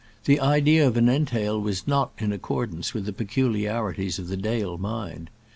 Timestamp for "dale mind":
4.37-5.29